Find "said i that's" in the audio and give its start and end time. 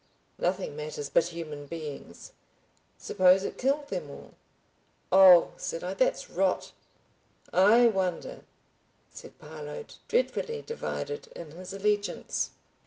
5.57-6.27